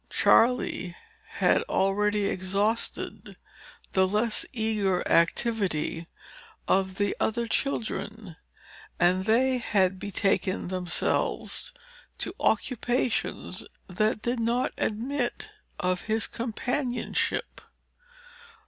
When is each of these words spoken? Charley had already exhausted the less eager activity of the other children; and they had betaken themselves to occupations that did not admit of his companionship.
Charley 0.09 0.95
had 1.27 1.61
already 1.69 2.25
exhausted 2.25 3.37
the 3.93 4.07
less 4.07 4.47
eager 4.51 5.07
activity 5.07 6.07
of 6.67 6.95
the 6.95 7.15
other 7.19 7.47
children; 7.47 8.35
and 8.99 9.25
they 9.25 9.59
had 9.59 9.99
betaken 9.99 10.69
themselves 10.69 11.71
to 12.17 12.33
occupations 12.39 13.63
that 13.87 14.23
did 14.23 14.39
not 14.39 14.73
admit 14.79 15.51
of 15.79 16.01
his 16.01 16.25
companionship. 16.25 17.61